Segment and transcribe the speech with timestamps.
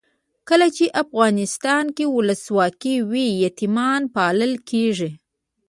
[0.49, 5.11] کله چې افغانستان کې ولسواکي وي یتیمان پالل کیږي.